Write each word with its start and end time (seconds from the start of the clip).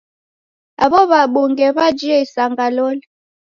Aw'o 0.83 1.01
w'abunge 1.11 1.67
w'ajie 1.75 2.15
isanga 2.25 2.65
loli! 2.75 3.03